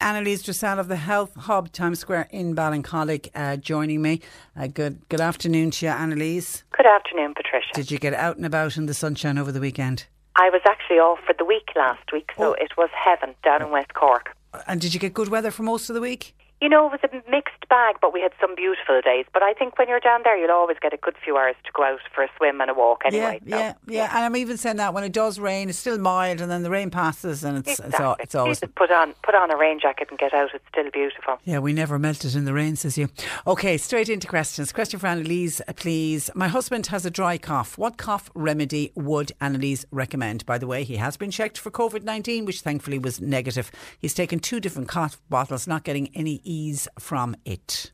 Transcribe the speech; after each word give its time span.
Annalise 0.00 0.42
Dressel 0.42 0.78
of 0.78 0.88
the 0.88 0.96
Health 0.96 1.34
Hub 1.36 1.72
Times 1.72 2.00
Square 2.00 2.28
in 2.30 2.54
Ballincollig 2.54 3.30
uh, 3.34 3.56
joining 3.56 4.02
me. 4.02 4.20
Uh, 4.54 4.66
good 4.66 5.00
good 5.08 5.20
afternoon 5.22 5.70
to 5.72 5.86
you, 5.86 5.92
Annalise. 5.92 6.64
Good 6.76 6.86
afternoon, 6.86 7.32
Patricia. 7.34 7.70
Did 7.74 7.90
you 7.90 7.98
get 7.98 8.12
out 8.12 8.36
and 8.36 8.44
about 8.44 8.76
in 8.76 8.86
the 8.86 8.94
sunshine 8.94 9.38
over 9.38 9.50
the 9.50 9.60
weekend? 9.60 10.06
I 10.36 10.50
was 10.50 10.60
actually 10.68 10.98
off 10.98 11.20
for 11.26 11.34
the 11.38 11.46
week 11.46 11.70
last 11.74 12.12
week, 12.12 12.30
so 12.36 12.50
Oh. 12.50 12.52
it 12.52 12.76
was 12.76 12.90
heaven 12.92 13.34
down 13.42 13.62
in 13.62 13.70
West 13.70 13.94
Cork. 13.94 14.36
And 14.66 14.80
did 14.82 14.92
you 14.92 15.00
get 15.00 15.14
good 15.14 15.28
weather 15.28 15.50
for 15.50 15.62
most 15.62 15.88
of 15.88 15.94
the 15.94 16.02
week? 16.02 16.34
You 16.60 16.70
know, 16.70 16.86
it 16.86 16.92
was 16.92 17.00
a 17.04 17.30
mixed 17.30 17.68
bag, 17.68 17.96
but 18.00 18.14
we 18.14 18.20
had 18.22 18.32
some 18.40 18.54
beautiful 18.54 19.00
days. 19.02 19.26
But 19.32 19.42
I 19.42 19.52
think 19.52 19.78
when 19.78 19.88
you're 19.88 20.00
down 20.00 20.22
there, 20.24 20.38
you'll 20.38 20.50
always 20.50 20.78
get 20.80 20.94
a 20.94 20.96
good 20.96 21.14
few 21.22 21.36
hours 21.36 21.54
to 21.64 21.70
go 21.74 21.84
out 21.84 22.00
for 22.14 22.22
a 22.24 22.28
swim 22.38 22.62
and 22.62 22.70
a 22.70 22.74
walk 22.74 23.02
anyway. 23.04 23.40
yeah, 23.44 23.58
yeah, 23.58 23.74
yeah. 23.86 24.16
And 24.16 24.24
I'm 24.24 24.36
even 24.36 24.56
saying 24.56 24.76
that 24.76 24.94
when 24.94 25.04
it 25.04 25.12
does 25.12 25.38
rain, 25.38 25.68
it's 25.68 25.78
still 25.78 25.98
mild, 25.98 26.40
and 26.40 26.50
then 26.50 26.62
the 26.62 26.70
rain 26.70 26.90
passes, 26.90 27.44
and 27.44 27.58
it's 27.58 27.78
Exactly. 27.78 27.90
it's, 27.90 28.00
all, 28.00 28.16
it's 28.20 28.34
always 28.34 28.60
put 28.74 28.90
on 28.90 29.12
put 29.22 29.34
on 29.34 29.50
a 29.50 29.56
rain 29.56 29.78
jacket 29.78 30.08
and 30.08 30.18
get 30.18 30.32
out. 30.32 30.48
It's 30.54 30.64
still 30.68 30.90
beautiful. 30.90 31.38
Yeah, 31.44 31.58
we 31.58 31.74
never 31.74 31.98
melted 31.98 32.30
it 32.30 32.36
in 32.36 32.46
the 32.46 32.54
rain, 32.54 32.76
says 32.76 32.96
you. 32.96 33.08
Okay, 33.46 33.76
straight 33.76 34.08
into 34.08 34.26
questions. 34.26 34.72
Question 34.72 34.98
for 34.98 35.08
Annalise, 35.08 35.60
please. 35.76 36.30
My 36.34 36.48
husband 36.48 36.86
has 36.86 37.04
a 37.04 37.10
dry 37.10 37.36
cough. 37.36 37.76
What 37.76 37.98
cough 37.98 38.30
remedy 38.34 38.92
would 38.94 39.32
Annalise 39.42 39.84
recommend? 39.90 40.46
By 40.46 40.56
the 40.56 40.66
way, 40.66 40.84
he 40.84 40.96
has 40.96 41.18
been 41.18 41.30
checked 41.30 41.58
for 41.58 41.70
COVID 41.70 42.02
19, 42.02 42.46
which 42.46 42.62
thankfully 42.62 42.98
was 42.98 43.20
negative. 43.20 43.70
He's 43.98 44.14
taken 44.14 44.38
two 44.38 44.58
different 44.58 44.88
cough 44.88 45.20
bottles, 45.28 45.66
not 45.66 45.84
getting 45.84 46.08
any 46.14 46.40
ease 46.46 46.88
from 46.98 47.36
it. 47.44 47.92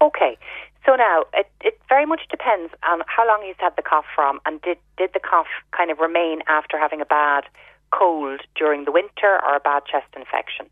Okay. 0.00 0.38
So 0.86 0.94
now 0.94 1.24
it, 1.34 1.50
it 1.60 1.78
very 1.88 2.06
much 2.06 2.22
depends 2.30 2.72
on 2.88 3.02
how 3.06 3.26
long 3.26 3.42
he's 3.44 3.58
had 3.58 3.76
the 3.76 3.82
cough 3.82 4.06
from, 4.14 4.40
and 4.46 4.62
did 4.62 4.78
did 4.96 5.10
the 5.12 5.20
cough 5.20 5.52
kind 5.76 5.90
of 5.90 5.98
remain 5.98 6.40
after 6.48 6.78
having 6.78 7.02
a 7.02 7.04
bad 7.04 7.44
cold 7.92 8.40
during 8.56 8.84
the 8.84 8.92
winter 8.92 9.36
or 9.44 9.56
a 9.56 9.60
bad 9.60 9.84
chest 9.84 10.08
infection? 10.16 10.66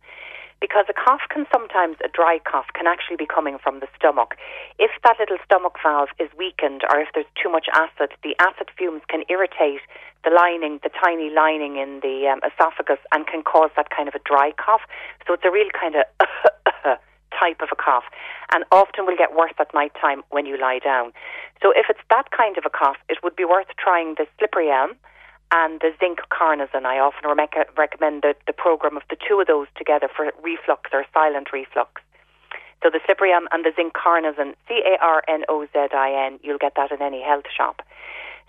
Because 0.59 0.87
a 0.88 0.94
cough 0.94 1.20
can 1.28 1.44
sometimes, 1.53 1.98
a 2.03 2.09
dry 2.09 2.38
cough 2.38 2.64
can 2.75 2.87
actually 2.87 3.16
be 3.16 3.26
coming 3.26 3.58
from 3.62 3.81
the 3.81 3.88
stomach. 3.94 4.37
If 4.78 4.91
that 5.04 5.20
little 5.20 5.37
stomach 5.44 5.76
valve 5.82 6.08
is 6.19 6.31
weakened 6.38 6.81
or 6.88 6.98
if 6.98 7.08
there's 7.12 7.28
too 7.37 7.50
much 7.50 7.66
acid, 7.75 8.16
the 8.25 8.34
acid 8.41 8.70
fumes 8.72 9.03
can 9.08 9.22
irritate 9.28 9.84
the 10.25 10.31
lining, 10.31 10.81
the 10.82 10.88
tiny 10.88 11.28
lining 11.28 11.76
in 11.76 12.00
the 12.00 12.32
um, 12.32 12.41
esophagus 12.41 12.98
and 13.12 13.26
can 13.26 13.43
cause 13.43 13.70
that 13.76 13.91
kind 13.93 14.08
of 14.08 14.14
a 14.14 14.22
dry 14.25 14.53
cough. 14.56 14.81
So 15.26 15.34
it's 15.34 15.44
a 15.44 15.53
real 15.53 15.69
kind 15.78 15.94
of 15.94 16.04
type 17.38 17.60
of 17.60 17.69
a 17.72 17.76
cough 17.76 18.04
and 18.52 18.64
often 18.72 19.06
will 19.06 19.16
get 19.16 19.34
worse 19.34 19.54
at 19.58 19.72
night 19.74 19.92
time 20.00 20.22
when 20.30 20.47
you 20.47 20.58
lie 20.58 20.78
down. 20.78 21.12
So 21.62 21.72
if 21.74 21.86
it's 21.88 22.00
that 22.10 22.30
kind 22.30 22.56
of 22.58 22.64
a 22.64 22.70
cough, 22.70 22.97
it 23.08 23.19
would 23.22 23.36
be 23.36 23.44
worth 23.44 23.69
trying 23.78 24.14
the 24.16 24.26
slippery 24.38 24.70
elm 24.70 24.97
and 25.52 25.80
the 25.80 25.92
zinc 26.00 26.20
carnazine. 26.30 26.84
I 26.84 26.98
often 26.98 27.30
rec- 27.30 27.78
recommend 27.78 28.22
the, 28.22 28.34
the 28.46 28.52
program 28.52 28.96
of 28.96 29.02
the 29.10 29.16
two 29.16 29.41
of 29.41 29.46
those 29.46 29.69
together 29.76 30.08
for 30.14 30.32
reflux 30.42 30.91
or 30.92 31.04
silent 31.14 31.52
reflux. 31.52 32.02
So 32.82 32.91
the 32.91 33.00
slippery 33.06 33.32
elm 33.32 33.48
and 33.52 33.64
the 33.64 33.72
zinc 33.75 33.94
carnazine, 33.94 34.54
C-A-R-N-O-Z-I-N, 34.69 36.41
you'll 36.42 36.58
get 36.58 36.75
that 36.76 36.92
in 36.92 37.00
any 37.00 37.22
health 37.22 37.46
shop. 37.56 37.82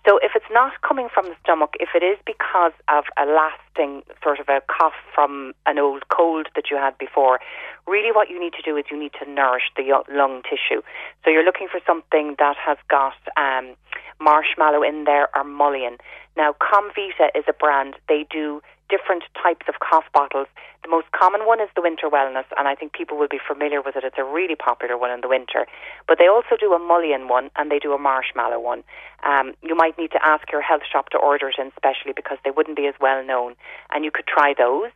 So 0.05 0.19
if 0.23 0.31
it's 0.35 0.51
not 0.51 0.81
coming 0.81 1.09
from 1.13 1.25
the 1.25 1.35
stomach, 1.43 1.73
if 1.79 1.89
it 1.93 2.03
is 2.03 2.17
because 2.25 2.71
of 2.87 3.03
a 3.17 3.25
lasting 3.25 4.03
sort 4.23 4.39
of 4.39 4.47
a 4.47 4.61
cough 4.67 4.93
from 5.13 5.53
an 5.65 5.77
old 5.77 6.07
cold 6.07 6.47
that 6.55 6.71
you 6.71 6.77
had 6.77 6.97
before, 6.97 7.39
really 7.87 8.11
what 8.11 8.29
you 8.29 8.39
need 8.39 8.53
to 8.53 8.61
do 8.61 8.77
is 8.77 8.85
you 8.89 8.97
need 8.97 9.11
to 9.21 9.29
nourish 9.29 9.63
the 9.75 9.83
lung 10.09 10.43
tissue. 10.43 10.81
So 11.23 11.29
you're 11.29 11.43
looking 11.43 11.67
for 11.69 11.81
something 11.85 12.35
that 12.39 12.55
has 12.55 12.77
got 12.89 13.15
um, 13.35 13.75
marshmallow 14.21 14.83
in 14.83 15.03
there 15.03 15.27
or 15.35 15.43
mullein. 15.43 15.97
Now, 16.37 16.55
Comvita 16.61 17.29
is 17.35 17.43
a 17.47 17.53
brand. 17.53 17.95
They 18.07 18.25
do 18.29 18.61
different 18.89 19.23
types 19.41 19.65
of 19.67 19.75
cough 19.79 20.05
bottles. 20.13 20.47
The 20.83 20.89
most 20.89 21.11
common 21.11 21.45
one 21.45 21.59
is 21.59 21.69
the 21.75 21.81
Winter 21.81 22.09
Wellness, 22.09 22.45
and 22.57 22.67
I 22.67 22.75
think 22.75 22.93
people 22.93 23.17
will 23.17 23.27
be 23.27 23.39
familiar 23.45 23.81
with 23.81 23.95
it. 23.95 24.03
It's 24.03 24.17
a 24.17 24.23
really 24.23 24.55
popular 24.55 24.97
one 24.97 25.11
in 25.11 25.21
the 25.21 25.27
winter. 25.27 25.67
But 26.07 26.17
they 26.17 26.27
also 26.27 26.55
do 26.59 26.73
a 26.73 26.79
mullein 26.79 27.27
one 27.27 27.49
and 27.55 27.69
they 27.69 27.79
do 27.79 27.93
a 27.93 27.97
marshmallow 27.97 28.59
one. 28.59 28.83
Um, 29.23 29.53
you 29.61 29.75
might 29.75 29.97
need 29.97 30.11
to 30.11 30.25
ask 30.25 30.51
your 30.51 30.61
health 30.61 30.83
shop 30.89 31.09
to 31.09 31.17
order 31.17 31.49
it 31.49 31.55
in 31.59 31.71
specially 31.75 32.13
because 32.15 32.37
they 32.43 32.51
wouldn't 32.51 32.77
be 32.77 32.87
as 32.87 32.95
well 33.01 33.23
known. 33.23 33.55
And 33.93 34.05
you 34.05 34.11
could 34.11 34.27
try 34.27 34.53
those. 34.57 34.91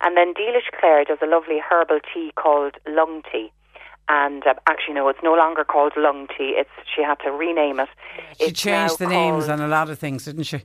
And 0.00 0.16
then 0.16 0.34
Dilis 0.34 0.68
Clare 0.78 1.04
does 1.04 1.18
a 1.22 1.26
lovely 1.26 1.58
herbal 1.58 2.00
tea 2.12 2.32
called 2.36 2.74
lung 2.86 3.22
tea. 3.30 3.52
And 4.08 4.46
uh, 4.46 4.54
actually, 4.68 4.94
no, 4.94 5.08
it's 5.08 5.18
no 5.22 5.34
longer 5.34 5.64
called 5.64 5.92
lung 5.96 6.28
tea. 6.28 6.54
It's 6.56 6.70
she 6.94 7.02
had 7.02 7.16
to 7.24 7.32
rename 7.32 7.80
it. 7.80 7.88
She 8.38 8.44
It's 8.46 8.60
changed 8.60 8.98
the 9.00 9.06
names 9.08 9.48
on 9.48 9.60
a 9.60 9.66
lot 9.66 9.90
of 9.90 9.98
things, 9.98 10.24
didn't 10.26 10.44
she? 10.44 10.58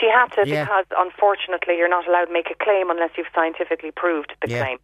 she 0.00 0.08
had 0.08 0.28
to 0.32 0.46
Yeah. 0.48 0.64
because 0.64 0.84
unfortunately 0.96 1.76
you're 1.78 1.88
not 1.88 2.06
allowed 2.06 2.26
to 2.26 2.32
make 2.32 2.50
a 2.50 2.54
claim 2.64 2.90
unless 2.90 3.10
you've 3.16 3.26
scientifically 3.34 3.90
proved 3.90 4.34
the 4.42 4.48
Yeah. 4.50 4.62
claim. 4.62 4.78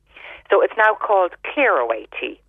So 0.50 0.60
it's 0.62 0.76
now 0.76 0.94
called 0.94 1.32
Clearaway 1.44 2.06
tea, 2.18 2.40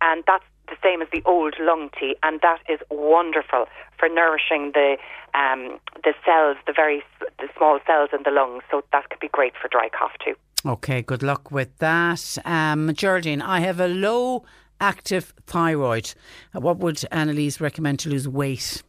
and 0.00 0.24
that's 0.26 0.44
the 0.68 0.76
same 0.82 1.02
as 1.02 1.08
the 1.12 1.22
old 1.26 1.54
lung 1.60 1.90
tea, 2.00 2.16
and 2.22 2.40
that 2.40 2.60
is 2.68 2.80
wonderful 2.90 3.68
for 3.98 4.08
nourishing 4.08 4.72
the 4.72 4.96
um, 5.34 5.78
the 6.02 6.14
cells, 6.24 6.56
the 6.66 6.72
very 6.72 7.02
the 7.40 7.48
small 7.58 7.78
cells 7.86 8.10
in 8.16 8.22
the 8.22 8.30
lungs. 8.30 8.62
So 8.70 8.82
that 8.92 9.10
could 9.10 9.20
be 9.20 9.28
great 9.28 9.52
for 9.60 9.68
dry 9.68 9.88
cough 9.90 10.12
too. 10.24 10.34
Okay, 10.66 11.02
good 11.02 11.22
luck 11.22 11.50
with 11.50 11.76
that. 11.78 12.38
Um, 12.46 12.90
Geraldine, 12.94 13.42
I 13.42 13.60
have 13.60 13.80
a 13.80 13.88
low 13.88 14.44
active 14.84 15.32
thyroid. 15.46 16.06
Uh, 16.54 16.60
What 16.60 16.76
would 16.82 17.00
Annalise 17.10 17.56
recommend 17.60 17.96
to 18.00 18.10
lose 18.10 18.28
weight? 18.28 18.82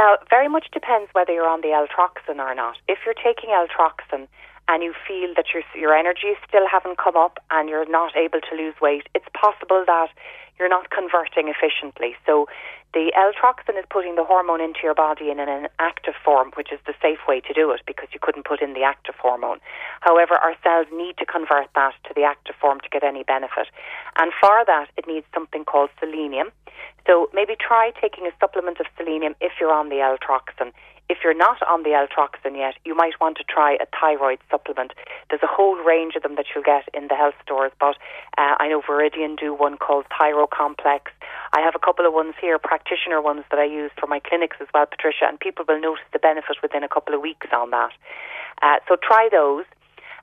Now, 0.00 0.10
very 0.36 0.48
much 0.48 0.66
depends 0.72 1.08
whether 1.12 1.32
you're 1.32 1.48
on 1.56 1.62
the 1.62 1.72
Eltroxin 1.80 2.38
or 2.38 2.54
not. 2.54 2.76
If 2.86 2.98
you're 3.04 3.22
taking 3.28 3.50
Eltroxin 3.50 4.28
and 4.68 4.78
you 4.84 4.92
feel 5.08 5.30
that 5.34 5.46
your 5.52 5.64
your 5.74 5.92
energies 6.02 6.38
still 6.48 6.66
haven't 6.70 6.98
come 7.04 7.16
up 7.16 7.34
and 7.50 7.68
you're 7.68 7.90
not 8.00 8.12
able 8.16 8.40
to 8.48 8.52
lose 8.62 8.76
weight, 8.80 9.06
it's 9.16 9.30
possible 9.44 9.82
that 9.92 10.10
you're 10.56 10.74
not 10.78 10.90
converting 10.90 11.46
efficiently. 11.54 12.14
So 12.26 12.46
the 12.92 13.12
Eltroxin 13.14 13.78
is 13.78 13.84
putting 13.88 14.16
the 14.16 14.24
hormone 14.24 14.60
into 14.60 14.80
your 14.82 14.94
body 14.94 15.30
in 15.30 15.38
an 15.38 15.68
active 15.78 16.14
form, 16.24 16.50
which 16.56 16.72
is 16.72 16.80
the 16.86 16.94
safe 17.00 17.20
way 17.28 17.40
to 17.40 17.52
do 17.52 17.70
it 17.70 17.82
because 17.86 18.08
you 18.12 18.18
couldn't 18.20 18.44
put 18.44 18.60
in 18.60 18.72
the 18.72 18.82
active 18.82 19.14
hormone. 19.22 19.58
However, 20.00 20.34
our 20.34 20.54
cells 20.62 20.88
need 20.92 21.16
to 21.18 21.26
convert 21.26 21.68
that 21.74 21.94
to 22.08 22.14
the 22.14 22.24
active 22.24 22.56
form 22.60 22.80
to 22.80 22.88
get 22.88 23.04
any 23.04 23.22
benefit. 23.22 23.68
And 24.18 24.32
for 24.40 24.64
that, 24.66 24.88
it 24.96 25.06
needs 25.06 25.26
something 25.32 25.64
called 25.64 25.90
selenium. 26.00 26.50
So 27.06 27.30
maybe 27.32 27.54
try 27.54 27.92
taking 28.00 28.26
a 28.26 28.32
supplement 28.40 28.80
of 28.80 28.86
selenium 28.98 29.34
if 29.40 29.52
you're 29.60 29.72
on 29.72 29.88
the 29.88 30.02
Eltroxin. 30.02 30.72
If 31.10 31.24
you're 31.24 31.34
not 31.34 31.58
on 31.68 31.82
the 31.82 31.90
Eltroxin 31.90 32.56
yet, 32.56 32.74
you 32.84 32.94
might 32.94 33.18
want 33.20 33.36
to 33.38 33.42
try 33.42 33.74
a 33.74 33.86
thyroid 33.90 34.38
supplement. 34.48 34.92
There's 35.28 35.42
a 35.42 35.50
whole 35.50 35.74
range 35.82 36.14
of 36.14 36.22
them 36.22 36.36
that 36.36 36.46
you'll 36.54 36.62
get 36.62 36.86
in 36.94 37.08
the 37.08 37.16
health 37.16 37.34
stores, 37.42 37.72
but 37.80 37.96
uh, 38.38 38.54
I 38.60 38.68
know 38.68 38.80
Viridian 38.80 39.36
do 39.36 39.52
one 39.52 39.76
called 39.76 40.04
Thyro 40.06 40.48
Complex. 40.48 41.10
I 41.52 41.62
have 41.62 41.74
a 41.74 41.80
couple 41.80 42.06
of 42.06 42.14
ones 42.14 42.34
here, 42.40 42.60
practitioner 42.60 43.20
ones 43.20 43.42
that 43.50 43.58
I 43.58 43.64
use 43.64 43.90
for 43.98 44.06
my 44.06 44.20
clinics 44.20 44.58
as 44.60 44.68
well, 44.72 44.86
Patricia, 44.86 45.26
and 45.26 45.40
people 45.40 45.64
will 45.66 45.80
notice 45.80 46.04
the 46.12 46.20
benefit 46.20 46.58
within 46.62 46.84
a 46.84 46.88
couple 46.88 47.12
of 47.12 47.20
weeks 47.20 47.48
on 47.52 47.70
that. 47.70 47.90
Uh, 48.62 48.78
so 48.86 48.94
try 49.02 49.28
those. 49.32 49.64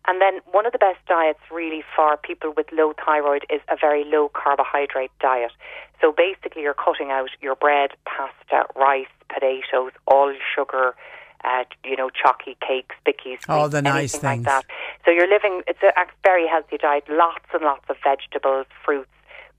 And 0.07 0.21
then 0.21 0.39
one 0.53 0.65
of 0.65 0.71
the 0.71 0.79
best 0.79 1.03
diets 1.05 1.43
really 1.51 1.83
for 1.97 2.15
people 2.15 2.53
with 2.55 2.67
low 2.71 2.93
thyroid 2.93 3.43
is 3.49 3.59
a 3.67 3.75
very 3.75 4.05
low 4.05 4.31
carbohydrate 4.33 5.11
diet. 5.19 5.51
So 5.99 6.13
basically, 6.15 6.61
you're 6.61 6.73
cutting 6.73 7.11
out 7.11 7.31
your 7.41 7.55
bread, 7.55 7.91
pasta, 8.05 8.71
rice, 8.79 9.11
potatoes, 9.33 9.91
all 10.07 10.33
sugar, 10.55 10.95
uh, 11.43 11.63
you 11.83 11.95
know, 11.95 12.09
chalky 12.09 12.57
cakes, 12.65 12.95
bickies, 13.05 13.37
All 13.47 13.69
the 13.69 13.81
nice 13.81 14.15
anything 14.15 14.27
like 14.27 14.35
things. 14.37 14.45
that. 14.45 14.65
So 15.05 15.11
you're 15.11 15.27
living, 15.29 15.61
it's 15.67 15.81
a 15.83 15.91
very 16.23 16.47
healthy 16.47 16.77
diet, 16.77 17.03
lots 17.09 17.45
and 17.53 17.63
lots 17.63 17.85
of 17.89 17.97
vegetables, 18.03 18.65
fruits, 18.83 19.09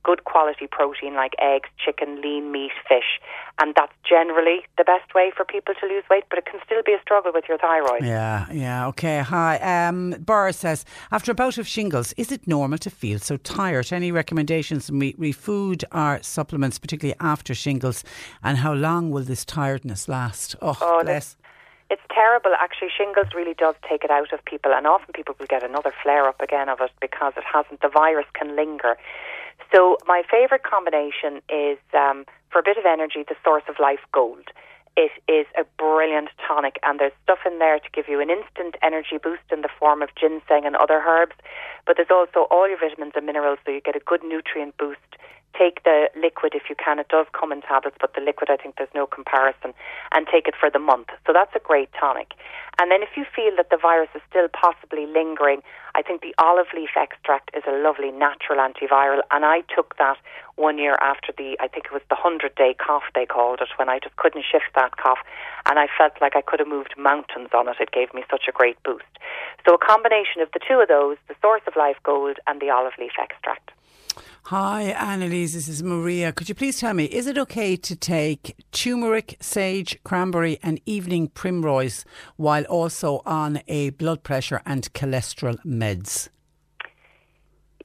good 0.04 0.24
quality 0.24 0.66
protein 0.70 1.14
like 1.14 1.34
eggs, 1.40 1.68
chicken, 1.84 2.20
lean 2.22 2.50
meat, 2.52 2.70
fish. 2.88 3.20
And 3.60 3.74
that's 3.76 3.92
generally 4.08 4.64
the 4.76 4.84
best 4.84 5.14
way 5.14 5.32
for 5.36 5.44
people 5.44 5.74
to 5.80 5.86
lose 5.86 6.04
weight, 6.10 6.24
but 6.30 6.38
it 6.38 6.46
can 6.46 6.60
still 6.64 6.82
be 6.84 6.92
a 6.92 7.00
struggle 7.00 7.32
with 7.34 7.44
your 7.48 7.58
thyroid. 7.58 8.02
Yeah, 8.02 8.46
yeah, 8.52 8.86
okay. 8.88 9.18
Hi. 9.20 9.58
Um, 9.58 10.10
Burr 10.20 10.52
says, 10.52 10.84
after 11.10 11.32
a 11.32 11.34
bout 11.34 11.58
of 11.58 11.66
shingles, 11.66 12.12
is 12.16 12.30
it 12.32 12.46
normal 12.46 12.78
to 12.78 12.90
feel 12.90 13.18
so 13.18 13.36
tired? 13.36 13.92
Any 13.92 14.12
recommendations 14.12 14.90
re, 14.90 15.14
re 15.18 15.32
food 15.32 15.84
or 15.92 16.20
supplements, 16.22 16.78
particularly 16.78 17.16
after 17.20 17.54
shingles? 17.54 18.04
And 18.42 18.58
how 18.58 18.72
long 18.74 19.10
will 19.10 19.24
this 19.24 19.44
tiredness 19.44 20.08
last? 20.08 20.56
Oh, 20.62 20.76
Oh, 20.80 21.02
bless. 21.02 21.36
It's 21.90 22.02
terrible. 22.10 22.50
Actually, 22.60 22.88
shingles 22.96 23.28
really 23.34 23.54
does 23.54 23.74
take 23.88 24.04
it 24.04 24.10
out 24.10 24.32
of 24.32 24.44
people, 24.44 24.72
and 24.74 24.86
often 24.86 25.12
people 25.14 25.34
will 25.38 25.46
get 25.46 25.62
another 25.62 25.92
flare 26.02 26.28
up 26.28 26.40
again 26.40 26.68
of 26.68 26.80
it 26.80 26.90
because 27.00 27.32
it 27.36 27.44
hasn't. 27.50 27.80
The 27.80 27.88
virus 27.88 28.26
can 28.34 28.54
linger. 28.54 28.96
So, 29.72 29.98
my 30.06 30.22
favourite 30.30 30.62
combination 30.62 31.42
is 31.48 31.78
um, 31.94 32.24
for 32.50 32.58
a 32.58 32.62
bit 32.62 32.78
of 32.78 32.84
energy, 32.86 33.24
the 33.28 33.36
Source 33.44 33.64
of 33.68 33.76
Life 33.78 34.00
Gold. 34.12 34.48
It 34.96 35.12
is 35.28 35.46
a 35.56 35.64
brilliant 35.78 36.30
tonic, 36.46 36.80
and 36.82 36.98
there's 36.98 37.12
stuff 37.22 37.38
in 37.46 37.60
there 37.60 37.78
to 37.78 37.88
give 37.92 38.08
you 38.08 38.20
an 38.20 38.30
instant 38.30 38.74
energy 38.82 39.18
boost 39.22 39.46
in 39.52 39.62
the 39.62 39.68
form 39.78 40.02
of 40.02 40.08
ginseng 40.18 40.66
and 40.66 40.74
other 40.74 40.98
herbs. 41.06 41.36
But 41.86 41.96
there's 41.96 42.10
also 42.10 42.48
all 42.50 42.68
your 42.68 42.78
vitamins 42.78 43.12
and 43.14 43.24
minerals, 43.24 43.58
so 43.64 43.70
you 43.70 43.80
get 43.80 43.94
a 43.94 44.00
good 44.00 44.24
nutrient 44.24 44.76
boost. 44.76 44.98
Take 45.56 45.82
the 45.84 46.08
liquid 46.14 46.54
if 46.54 46.68
you 46.68 46.76
can. 46.76 46.98
It 46.98 47.08
does 47.08 47.26
come 47.32 47.52
in 47.52 47.62
tablets, 47.62 47.96
but 48.00 48.14
the 48.14 48.20
liquid, 48.20 48.50
I 48.50 48.56
think 48.56 48.76
there's 48.76 48.94
no 48.94 49.06
comparison. 49.06 49.74
And 50.12 50.26
take 50.26 50.46
it 50.46 50.54
for 50.58 50.70
the 50.70 50.78
month. 50.78 51.08
So 51.26 51.32
that's 51.32 51.54
a 51.54 51.58
great 51.58 51.90
tonic. 51.98 52.34
And 52.80 52.92
then 52.92 53.02
if 53.02 53.16
you 53.16 53.24
feel 53.34 53.56
that 53.56 53.70
the 53.70 53.76
virus 53.76 54.08
is 54.14 54.22
still 54.30 54.46
possibly 54.48 55.06
lingering, 55.06 55.62
I 55.96 56.02
think 56.02 56.22
the 56.22 56.34
olive 56.38 56.68
leaf 56.72 56.90
extract 56.94 57.50
is 57.56 57.64
a 57.66 57.74
lovely 57.74 58.12
natural 58.12 58.62
antiviral. 58.62 59.22
And 59.32 59.44
I 59.44 59.62
took 59.74 59.96
that 59.98 60.16
one 60.54 60.78
year 60.78 60.96
after 61.00 61.32
the, 61.36 61.56
I 61.58 61.66
think 61.66 61.86
it 61.86 61.92
was 61.92 62.02
the 62.08 62.14
100 62.14 62.54
day 62.54 62.76
cough, 62.78 63.02
they 63.16 63.26
called 63.26 63.58
it, 63.60 63.68
when 63.76 63.88
I 63.88 63.98
just 63.98 64.14
couldn't 64.16 64.44
shift 64.46 64.70
that 64.76 64.96
cough. 64.96 65.18
And 65.66 65.78
I 65.78 65.88
felt 65.90 66.12
like 66.20 66.36
I 66.36 66.40
could 66.40 66.60
have 66.60 66.68
moved 66.68 66.94
mountains 66.96 67.50
on 67.52 67.68
it. 67.68 67.76
It 67.80 67.90
gave 67.90 68.14
me 68.14 68.22
such 68.30 68.46
a 68.48 68.52
great 68.52 68.80
boost. 68.84 69.10
So 69.66 69.74
a 69.74 69.78
combination 69.78 70.40
of 70.40 70.50
the 70.52 70.60
two 70.62 70.78
of 70.78 70.86
those, 70.86 71.16
the 71.26 71.34
Source 71.42 71.62
of 71.66 71.74
Life 71.74 71.98
Gold 72.04 72.38
and 72.46 72.60
the 72.60 72.70
olive 72.70 72.94
leaf 72.98 73.12
extract. 73.20 73.72
Hi, 74.50 74.84
Annalise. 74.96 75.52
This 75.52 75.68
is 75.68 75.82
Maria. 75.82 76.32
Could 76.32 76.48
you 76.48 76.54
please 76.54 76.80
tell 76.80 76.94
me, 76.94 77.04
is 77.04 77.26
it 77.26 77.36
okay 77.36 77.76
to 77.76 77.94
take 77.94 78.56
turmeric, 78.72 79.36
sage, 79.40 80.02
cranberry, 80.04 80.58
and 80.62 80.80
evening 80.86 81.28
primrose 81.28 82.06
while 82.36 82.64
also 82.64 83.20
on 83.26 83.60
a 83.68 83.90
blood 83.90 84.22
pressure 84.22 84.62
and 84.64 84.90
cholesterol 84.94 85.62
meds? 85.66 86.30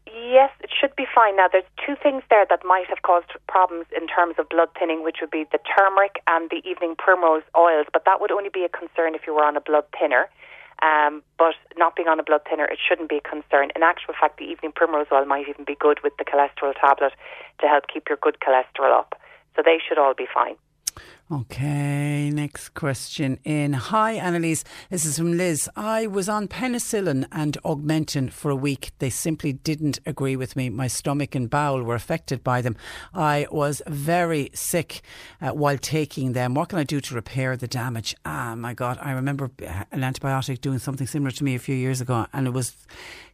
Yes, 0.07 0.51
it 0.61 0.69
should 0.79 0.95
be 0.95 1.05
fine. 1.13 1.35
Now, 1.35 1.47
there's 1.51 1.67
two 1.85 1.95
things 2.01 2.23
there 2.29 2.45
that 2.49 2.61
might 2.63 2.87
have 2.87 3.01
caused 3.01 3.31
problems 3.49 3.87
in 3.91 4.07
terms 4.07 4.35
of 4.39 4.47
blood 4.47 4.69
thinning, 4.79 5.03
which 5.03 5.17
would 5.19 5.31
be 5.31 5.43
the 5.51 5.59
turmeric 5.77 6.23
and 6.27 6.49
the 6.49 6.61
evening 6.63 6.95
primrose 6.97 7.43
oils, 7.57 7.87
but 7.91 8.05
that 8.05 8.21
would 8.21 8.31
only 8.31 8.47
be 8.47 8.63
a 8.63 8.69
concern 8.69 9.15
if 9.15 9.27
you 9.27 9.35
were 9.35 9.43
on 9.43 9.57
a 9.57 9.61
blood 9.61 9.83
thinner. 9.99 10.29
Um, 10.83 11.23
but 11.37 11.55
not 11.77 11.95
being 11.95 12.09
on 12.09 12.19
a 12.19 12.23
blood 12.23 12.41
thinner, 12.49 12.65
it 12.65 12.77
shouldn't 12.77 13.07
be 13.07 13.17
a 13.17 13.21
concern. 13.21 13.71
In 13.73 13.83
actual 13.83 14.13
fact, 14.19 14.37
the 14.37 14.43
evening 14.43 14.73
primrose 14.75 15.07
oil 15.13 15.23
might 15.25 15.47
even 15.47 15.63
be 15.63 15.75
good 15.79 15.99
with 16.03 16.11
the 16.17 16.25
cholesterol 16.25 16.73
tablet 16.75 17.13
to 17.61 17.67
help 17.67 17.85
keep 17.87 18.09
your 18.09 18.17
good 18.21 18.37
cholesterol 18.45 18.91
up. 18.91 19.15
So 19.55 19.61
they 19.63 19.79
should 19.79 19.97
all 19.97 20.13
be 20.13 20.27
fine. 20.31 20.55
Okay, 21.31 22.29
next 22.29 22.73
question 22.73 23.39
in. 23.45 23.71
Hi, 23.71 24.11
Annalise. 24.11 24.65
This 24.89 25.05
is 25.05 25.17
from 25.17 25.37
Liz. 25.37 25.69
I 25.73 26.05
was 26.05 26.27
on 26.27 26.49
penicillin 26.49 27.25
and 27.31 27.57
augmentin 27.63 28.29
for 28.29 28.51
a 28.51 28.55
week. 28.57 28.91
They 28.99 29.09
simply 29.09 29.53
didn't 29.53 29.99
agree 30.05 30.35
with 30.35 30.57
me. 30.57 30.69
My 30.69 30.87
stomach 30.87 31.33
and 31.33 31.49
bowel 31.49 31.81
were 31.81 31.95
affected 31.95 32.43
by 32.43 32.61
them. 32.61 32.75
I 33.13 33.47
was 33.51 33.81
very 33.87 34.51
sick 34.53 35.01
uh, 35.41 35.51
while 35.51 35.77
taking 35.77 36.33
them. 36.33 36.55
What 36.55 36.69
can 36.69 36.77
I 36.77 36.83
do 36.83 36.99
to 36.99 37.15
repair 37.15 37.55
the 37.55 37.67
damage? 37.69 38.15
Ah, 38.25 38.53
my 38.55 38.73
God. 38.73 38.99
I 39.01 39.11
remember 39.11 39.49
an 39.91 40.01
antibiotic 40.01 40.59
doing 40.59 40.77
something 40.79 41.07
similar 41.07 41.31
to 41.31 41.43
me 41.43 41.55
a 41.55 41.59
few 41.59 41.75
years 41.75 42.01
ago, 42.01 42.27
and 42.33 42.47
it 42.47 42.51
was. 42.51 42.75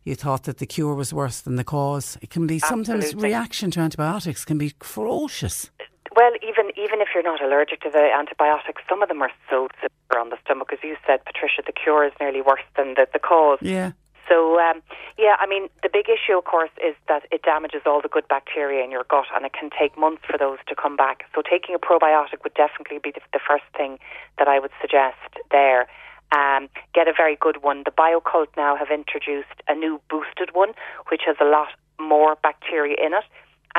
You 0.03 0.15
thought 0.15 0.44
that 0.44 0.59
the 0.59 0.65
cure 0.65 0.95
was 0.95 1.13
worse 1.13 1.42
than 1.42 1.57
the 1.57 1.63
cause. 1.65 2.18
It 2.21 2.30
can 2.30 2.47
be 2.47 2.57
sometimes 2.57 3.03
Absolutely. 3.03 3.30
reaction 3.30 3.69
to 3.71 3.81
antibiotics 3.81 4.45
can 4.45 4.57
be 4.57 4.74
ferocious. 4.80 5.69
Well, 6.15 6.31
even 6.41 6.71
even 6.75 7.01
if 7.01 7.09
you're 7.13 7.23
not 7.23 7.41
allergic 7.41 7.81
to 7.81 7.89
the 7.89 8.09
antibiotics, 8.15 8.81
some 8.89 9.01
of 9.01 9.09
them 9.09 9.21
are 9.21 9.31
so 9.50 9.67
severe 9.81 10.19
on 10.19 10.29
the 10.29 10.38
stomach. 10.44 10.69
As 10.73 10.79
you 10.83 10.97
said, 11.06 11.23
Patricia, 11.25 11.61
the 11.65 11.71
cure 11.71 12.06
is 12.06 12.13
nearly 12.19 12.41
worse 12.41 12.65
than 12.75 12.95
the, 12.95 13.07
the 13.13 13.19
cause. 13.19 13.59
Yeah. 13.61 13.91
So, 14.29 14.59
um, 14.59 14.83
yeah, 15.17 15.35
I 15.39 15.47
mean, 15.47 15.69
the 15.81 15.89
big 15.91 16.06
issue, 16.07 16.38
of 16.38 16.45
course, 16.45 16.69
is 16.85 16.94
that 17.07 17.23
it 17.31 17.41
damages 17.41 17.81
all 17.88 18.00
the 18.00 18.07
good 18.07 18.27
bacteria 18.27 18.83
in 18.83 18.91
your 18.91 19.03
gut, 19.09 19.25
and 19.35 19.44
it 19.44 19.53
can 19.53 19.71
take 19.73 19.97
months 19.97 20.21
for 20.29 20.38
those 20.38 20.59
to 20.67 20.75
come 20.75 20.95
back. 20.95 21.25
So, 21.33 21.41
taking 21.41 21.73
a 21.73 21.79
probiotic 21.79 22.44
would 22.44 22.53
definitely 22.53 23.00
be 23.01 23.11
the, 23.11 23.21
the 23.33 23.39
first 23.41 23.65
thing 23.75 23.97
that 24.38 24.47
I 24.47 24.59
would 24.59 24.71
suggest 24.79 25.17
there. 25.50 25.88
Um, 26.31 26.69
get 26.94 27.07
a 27.07 27.13
very 27.13 27.35
good 27.41 27.63
one. 27.63 27.81
The 27.85 27.91
Bio-Kult 27.91 28.50
now 28.56 28.75
have 28.75 28.91
introduced 28.91 29.57
a 29.67 29.73
new 29.73 30.00
boosted 30.11 30.53
one, 30.53 30.73
which 31.09 31.21
has 31.25 31.38
a 31.41 31.45
lot 31.45 31.69
more 32.00 32.35
bacteria 32.44 32.95
in 33.03 33.13
it. 33.13 33.25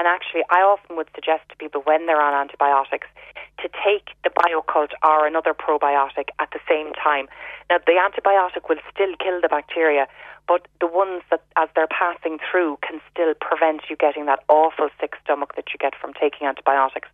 And 0.01 0.09
actually, 0.09 0.49
I 0.49 0.65
often 0.65 0.97
would 0.97 1.13
suggest 1.15 1.45
to 1.51 1.57
people 1.61 1.83
when 1.85 2.07
they're 2.07 2.23
on 2.23 2.33
antibiotics 2.33 3.07
to 3.61 3.69
take 3.85 4.17
the 4.25 4.33
Bio-Kult 4.33 4.97
or 5.05 5.27
another 5.27 5.53
probiotic 5.53 6.33
at 6.41 6.49
the 6.57 6.61
same 6.65 6.95
time. 6.97 7.29
Now, 7.69 7.85
the 7.85 8.01
antibiotic 8.01 8.71
will 8.71 8.81
still 8.89 9.13
kill 9.21 9.43
the 9.43 9.53
bacteria, 9.53 10.09
but 10.49 10.65
the 10.81 10.87
ones 10.87 11.21
that, 11.29 11.45
as 11.61 11.69
they're 11.77 11.93
passing 11.93 12.39
through, 12.41 12.79
can 12.81 13.03
still 13.13 13.35
prevent 13.45 13.91
you 13.91 13.97
getting 13.97 14.25
that 14.25 14.41
awful 14.49 14.89
sick 14.99 15.13
stomach 15.23 15.55
that 15.57 15.69
you 15.69 15.77
get 15.77 15.93
from 16.01 16.15
taking 16.15 16.49
antibiotics. 16.49 17.09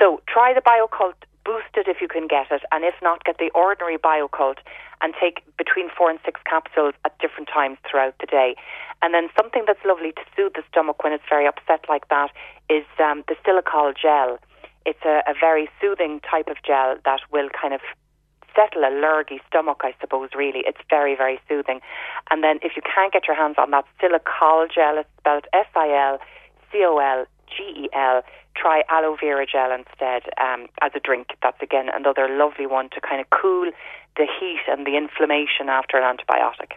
So, 0.00 0.22
try 0.26 0.54
the 0.54 0.62
Bio-Kult 0.64 1.20
boosted 1.44 1.86
if 1.86 2.00
you 2.00 2.08
can 2.08 2.26
get 2.26 2.50
it, 2.50 2.62
and 2.72 2.82
if 2.82 2.94
not, 3.02 3.24
get 3.24 3.36
the 3.36 3.50
ordinary 3.54 3.98
Bio-Kult 3.98 4.58
and 5.00 5.12
take 5.20 5.44
between 5.56 5.90
four 5.96 6.10
and 6.10 6.18
six 6.24 6.40
capsules 6.48 6.94
at 7.04 7.16
different 7.18 7.48
times 7.52 7.76
throughout 7.88 8.14
the 8.20 8.26
day. 8.26 8.56
And 9.02 9.14
then 9.14 9.28
something 9.36 9.64
that's 9.66 9.84
lovely 9.84 10.12
to 10.12 10.22
soothe 10.34 10.54
the 10.54 10.62
stomach 10.70 11.04
when 11.04 11.12
it's 11.12 11.24
very 11.28 11.46
upset 11.46 11.84
like 11.88 12.08
that 12.08 12.30
is 12.68 12.84
um, 12.98 13.24
the 13.28 13.36
silicol 13.44 13.92
gel. 13.92 14.38
It's 14.84 15.04
a, 15.04 15.22
a 15.26 15.34
very 15.38 15.68
soothing 15.80 16.20
type 16.20 16.48
of 16.48 16.56
gel 16.64 16.96
that 17.04 17.20
will 17.30 17.48
kind 17.50 17.74
of 17.74 17.80
settle 18.54 18.82
a 18.82 18.90
lurgy 18.90 19.40
stomach, 19.46 19.82
I 19.82 19.94
suppose, 20.00 20.30
really. 20.34 20.62
It's 20.64 20.80
very, 20.88 21.14
very 21.14 21.38
soothing. 21.48 21.80
And 22.30 22.42
then 22.42 22.58
if 22.62 22.72
you 22.74 22.82
can't 22.82 23.12
get 23.12 23.26
your 23.26 23.36
hands 23.36 23.56
on 23.58 23.70
that 23.70 23.84
silicol 24.00 24.66
gel, 24.72 24.98
it's 24.98 25.10
spelled 25.18 25.46
S 25.52 25.66
I 25.74 25.92
L 25.92 26.18
C 26.72 26.82
O 26.84 26.98
L 26.98 27.26
G 27.46 27.84
E 27.84 27.88
L, 27.94 28.22
try 28.60 28.82
aloe 28.88 29.16
vera 29.20 29.46
gel 29.46 29.72
instead 29.72 30.22
um, 30.40 30.66
as 30.80 30.92
a 30.94 31.00
drink. 31.00 31.28
That's 31.42 31.60
again 31.62 31.88
another 31.92 32.28
lovely 32.28 32.66
one 32.66 32.88
to 32.90 33.00
kind 33.00 33.20
of 33.20 33.30
cool 33.30 33.70
the 34.16 34.26
heat 34.40 34.60
and 34.66 34.86
the 34.86 34.96
inflammation 34.96 35.68
after 35.68 35.98
an 35.98 36.16
antibiotic. 36.16 36.72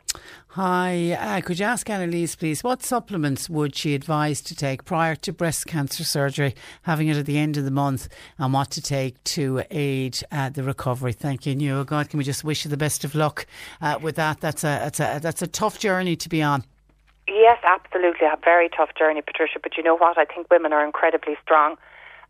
Hi, 0.49 1.13
uh, 1.13 1.41
could 1.41 1.59
you 1.59 1.65
ask 1.65 1.89
Annalise, 1.89 2.35
please, 2.35 2.63
what 2.63 2.83
supplements 2.83 3.49
would 3.49 3.75
she 3.75 3.95
advise 3.95 4.41
to 4.41 4.55
take 4.55 4.83
prior 4.83 5.15
to 5.15 5.31
breast 5.31 5.65
cancer 5.65 6.03
surgery, 6.03 6.53
having 6.83 7.07
it 7.07 7.17
at 7.17 7.25
the 7.25 7.37
end 7.37 7.55
of 7.55 7.65
the 7.65 7.71
month, 7.71 8.09
and 8.37 8.53
what 8.53 8.71
to 8.71 8.81
take 8.81 9.23
to 9.25 9.63
aid 9.71 10.19
uh, 10.31 10.49
the 10.49 10.63
recovery? 10.63 11.13
Thank 11.13 11.45
you. 11.45 11.75
Oh 11.75 11.83
God, 11.83 12.09
can 12.09 12.17
we 12.17 12.23
just 12.23 12.43
wish 12.43 12.65
you 12.65 12.71
the 12.71 12.77
best 12.77 13.05
of 13.05 13.15
luck 13.15 13.45
uh, 13.81 13.99
with 14.01 14.15
that? 14.15 14.41
That's 14.41 14.63
a, 14.63 14.67
that's, 14.83 14.99
a, 14.99 15.19
that's 15.21 15.41
a 15.41 15.47
tough 15.47 15.79
journey 15.79 16.15
to 16.17 16.29
be 16.29 16.41
on. 16.41 16.63
Yes, 17.29 17.59
absolutely. 17.63 18.27
A 18.27 18.37
very 18.43 18.69
tough 18.69 18.89
journey, 18.97 19.21
Patricia. 19.21 19.59
But 19.61 19.77
you 19.77 19.83
know 19.83 19.95
what? 19.95 20.17
I 20.17 20.25
think 20.25 20.49
women 20.49 20.73
are 20.73 20.83
incredibly 20.83 21.37
strong. 21.43 21.77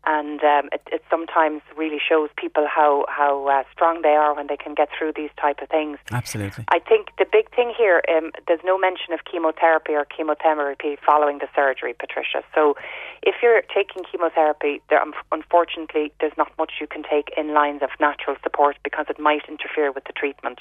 And 0.06 0.42
um, 0.42 0.70
it, 0.72 0.80
it 0.90 1.02
sometimes 1.10 1.60
really 1.76 1.98
shows 2.00 2.30
people 2.36 2.66
how 2.66 3.04
how 3.08 3.46
uh, 3.48 3.64
strong 3.70 4.00
they 4.00 4.16
are 4.16 4.34
when 4.34 4.46
they 4.46 4.56
can 4.56 4.72
get 4.72 4.88
through 4.96 5.12
these 5.14 5.28
type 5.38 5.60
of 5.60 5.68
things. 5.68 5.98
Absolutely. 6.10 6.64
I 6.68 6.78
think 6.78 7.08
the 7.18 7.26
big 7.30 7.54
thing 7.54 7.74
here, 7.76 8.00
um, 8.08 8.32
there's 8.48 8.64
no 8.64 8.78
mention 8.78 9.12
of 9.12 9.20
chemotherapy 9.30 9.92
or 9.92 10.06
chemotherapy 10.06 10.96
following 11.04 11.38
the 11.38 11.48
surgery, 11.54 11.92
Patricia. 11.92 12.42
So, 12.54 12.76
if 13.22 13.36
you're 13.42 13.60
taking 13.68 14.02
chemotherapy, 14.10 14.80
there, 14.88 15.02
um, 15.02 15.12
unfortunately, 15.32 16.12
there's 16.18 16.36
not 16.38 16.50
much 16.56 16.80
you 16.80 16.86
can 16.86 17.02
take 17.02 17.28
in 17.36 17.52
lines 17.52 17.82
of 17.82 17.90
natural 18.00 18.36
support 18.42 18.78
because 18.82 19.04
it 19.10 19.20
might 19.20 19.42
interfere 19.50 19.92
with 19.92 20.04
the 20.04 20.14
treatment. 20.14 20.60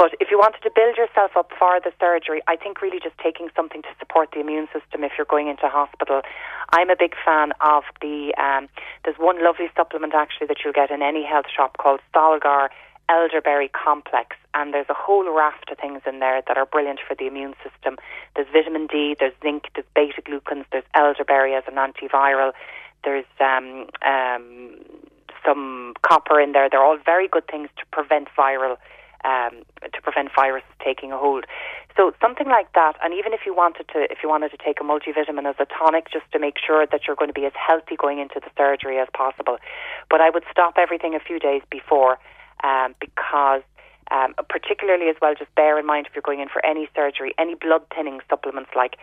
But 0.00 0.14
if 0.18 0.30
you 0.30 0.38
wanted 0.38 0.62
to 0.62 0.70
build 0.74 0.96
yourself 0.96 1.36
up 1.36 1.52
for 1.58 1.78
the 1.78 1.92
surgery, 2.00 2.40
I 2.48 2.56
think 2.56 2.80
really 2.80 3.00
just 3.04 3.18
taking 3.18 3.50
something 3.54 3.82
to 3.82 3.88
support 3.98 4.30
the 4.32 4.40
immune 4.40 4.66
system 4.72 5.04
if 5.04 5.12
you're 5.18 5.28
going 5.28 5.48
into 5.48 5.68
hospital. 5.68 6.22
I'm 6.72 6.88
a 6.88 6.96
big 6.98 7.12
fan 7.22 7.52
of 7.60 7.84
the, 8.00 8.32
um, 8.40 8.70
there's 9.04 9.18
one 9.18 9.44
lovely 9.44 9.68
supplement 9.76 10.14
actually 10.14 10.46
that 10.46 10.64
you'll 10.64 10.72
get 10.72 10.90
in 10.90 11.02
any 11.02 11.22
health 11.22 11.52
shop 11.54 11.76
called 11.76 12.00
Stalgar 12.08 12.68
elderberry 13.10 13.68
complex, 13.68 14.36
and 14.54 14.72
there's 14.72 14.88
a 14.88 14.94
whole 14.94 15.36
raft 15.36 15.70
of 15.70 15.76
things 15.76 16.00
in 16.06 16.20
there 16.20 16.40
that 16.48 16.56
are 16.56 16.64
brilliant 16.64 17.00
for 17.06 17.14
the 17.14 17.26
immune 17.26 17.52
system. 17.62 17.98
There's 18.34 18.48
vitamin 18.54 18.86
D, 18.86 19.16
there's 19.20 19.34
zinc, 19.42 19.64
there's 19.74 19.86
beta 19.94 20.22
glucans, 20.22 20.64
there's 20.72 20.88
elderberry 20.94 21.52
as 21.52 21.64
an 21.68 21.74
antiviral, 21.74 22.52
there's 23.04 23.26
um, 23.38 23.84
um, 24.00 24.76
some 25.44 25.92
copper 26.00 26.40
in 26.40 26.52
there. 26.52 26.70
They're 26.70 26.82
all 26.82 26.96
very 27.04 27.28
good 27.28 27.46
things 27.48 27.68
to 27.76 27.84
prevent 27.92 28.28
viral 28.34 28.78
um, 29.24 29.62
to 29.82 30.02
prevent 30.02 30.30
viruses 30.34 30.68
taking 30.84 31.12
a 31.12 31.18
hold. 31.18 31.44
So 31.96 32.12
something 32.20 32.48
like 32.48 32.72
that, 32.74 32.96
and 33.02 33.12
even 33.12 33.32
if 33.32 33.40
you 33.44 33.54
wanted 33.54 33.88
to, 33.92 34.10
if 34.10 34.18
you 34.22 34.28
wanted 34.28 34.50
to 34.52 34.56
take 34.56 34.80
a 34.80 34.84
multivitamin 34.84 35.48
as 35.48 35.56
a 35.58 35.66
tonic, 35.66 36.10
just 36.12 36.24
to 36.32 36.38
make 36.38 36.56
sure 36.58 36.86
that 36.86 37.06
you're 37.06 37.16
going 37.16 37.28
to 37.28 37.34
be 37.34 37.46
as 37.46 37.52
healthy 37.54 37.96
going 37.96 38.18
into 38.18 38.40
the 38.40 38.50
surgery 38.56 38.98
as 38.98 39.08
possible. 39.12 39.58
But 40.08 40.20
I 40.20 40.30
would 40.30 40.44
stop 40.50 40.74
everything 40.78 41.14
a 41.14 41.20
few 41.20 41.38
days 41.38 41.62
before, 41.70 42.18
um, 42.62 42.94
because 43.00 43.62
um, 44.10 44.34
particularly 44.48 45.08
as 45.08 45.16
well, 45.22 45.34
just 45.38 45.54
bear 45.54 45.78
in 45.78 45.86
mind 45.86 46.06
if 46.06 46.14
you're 46.14 46.22
going 46.22 46.40
in 46.40 46.48
for 46.48 46.64
any 46.66 46.88
surgery, 46.96 47.32
any 47.38 47.54
blood 47.54 47.82
thinning 47.94 48.18
supplements 48.28 48.70
like 48.74 48.96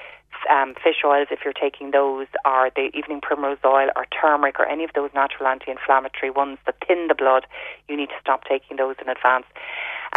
um, 0.51 0.75
fish 0.83 0.97
oils, 1.05 1.27
if 1.31 1.39
you're 1.45 1.53
taking 1.53 1.91
those, 1.91 2.27
or 2.45 2.69
the 2.75 2.89
evening 2.93 3.21
primrose 3.21 3.57
oil, 3.63 3.89
or 3.95 4.05
turmeric, 4.11 4.59
or 4.59 4.65
any 4.65 4.83
of 4.83 4.91
those 4.93 5.09
natural 5.15 5.47
anti-inflammatory 5.47 6.29
ones 6.29 6.57
that 6.65 6.75
thin 6.85 7.07
the 7.07 7.15
blood, 7.15 7.45
you 7.87 7.95
need 7.95 8.09
to 8.09 8.19
stop 8.19 8.43
taking 8.43 8.77
those 8.77 8.95
in 9.01 9.07
advance. 9.07 9.45